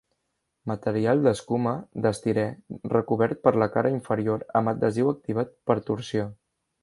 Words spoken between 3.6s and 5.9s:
la cara inferior amb adhesiu activat per